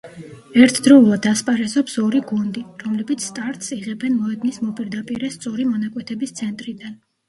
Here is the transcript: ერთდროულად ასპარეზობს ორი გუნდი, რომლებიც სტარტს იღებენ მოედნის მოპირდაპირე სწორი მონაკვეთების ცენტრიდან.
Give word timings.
ერთდროულად 0.61 1.27
ასპარეზობს 1.31 1.99
ორი 2.05 2.23
გუნდი, 2.33 2.65
რომლებიც 2.87 3.29
სტარტს 3.29 3.73
იღებენ 3.79 4.19
მოედნის 4.25 4.61
მოპირდაპირე 4.67 5.35
სწორი 5.39 5.73
მონაკვეთების 5.75 6.39
ცენტრიდან. 6.45 7.03